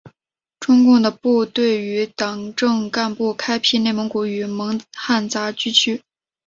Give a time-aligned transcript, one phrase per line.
[0.59, 6.01] 中共的部队与党政干部开辟内蒙古与蒙汉杂居区。